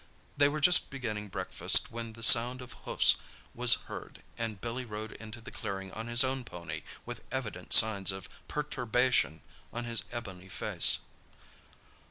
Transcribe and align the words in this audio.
They 0.35 0.49
were 0.49 0.59
just 0.59 0.89
beginning 0.89 1.27
breakfast 1.27 1.91
when 1.91 2.13
the 2.13 2.23
sound 2.23 2.63
of 2.63 2.73
hoofs 2.73 3.17
was 3.53 3.75
heard 3.85 4.23
and 4.35 4.59
Billy 4.59 4.83
rode 4.83 5.11
into 5.11 5.41
the 5.41 5.51
clearing 5.51 5.91
on 5.91 6.07
his 6.07 6.23
own 6.23 6.43
pony, 6.43 6.81
with 7.05 7.23
evident 7.31 7.71
signs 7.71 8.11
of 8.11 8.27
perturbation 8.47 9.41
on 9.71 9.83
his 9.85 10.01
ebony 10.11 10.49
face. 10.49 10.97